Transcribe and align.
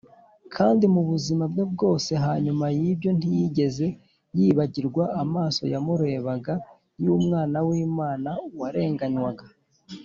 kandi 0.55 0.83
mu 0.93 1.01
buzima 1.09 1.43
bwe 1.51 1.63
bwose 1.73 2.11
hanyuma 2.25 2.65
y’ibyo 2.79 3.09
ntiyigeze 3.17 3.87
yibagirwa 4.37 5.03
amaso 5.23 5.61
yamurebaga 5.73 6.53
y’umwana 7.03 7.57
w’imana 7.67 8.31
warenganywaga 8.59 9.45